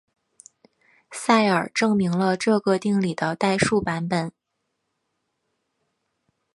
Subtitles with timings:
[1.11, 4.31] 塞尔证明了这个定理的代数版本。